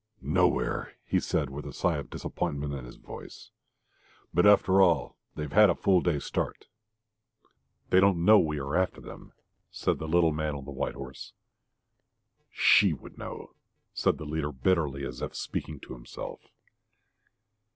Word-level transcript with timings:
"Nowhere," 0.23 0.93
he 1.05 1.19
said, 1.19 1.51
with 1.51 1.63
a 1.67 1.71
sigh 1.73 1.97
of 1.97 2.09
disappointment 2.09 2.73
in 2.73 2.85
his 2.85 2.95
voice. 2.95 3.51
"But 4.33 4.47
after 4.47 4.81
all, 4.81 5.15
they 5.35 5.45
had 5.47 5.69
a 5.69 5.75
full 5.75 6.01
day's 6.01 6.25
start." 6.25 6.65
"They 7.91 7.99
don't 7.99 8.25
know 8.25 8.39
we 8.39 8.57
are 8.57 8.75
after 8.75 8.99
them," 8.99 9.33
said 9.69 9.99
the 9.99 10.07
little 10.07 10.31
man 10.31 10.55
on 10.55 10.65
the 10.65 10.71
white 10.71 10.95
horse. 10.95 11.33
"SHE 12.49 12.93
would 12.93 13.19
know," 13.19 13.53
said 13.93 14.17
the 14.17 14.25
leader 14.25 14.51
bitterly, 14.51 15.05
as 15.05 15.21
if 15.21 15.35
speaking 15.35 15.79
to 15.81 15.93
himself. 15.93 16.41